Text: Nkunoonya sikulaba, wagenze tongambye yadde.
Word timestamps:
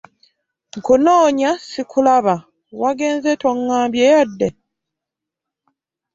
Nkunoonya 0.77 1.51
sikulaba, 1.69 2.35
wagenze 2.81 3.31
tongambye 3.41 4.03
yadde. 4.13 4.47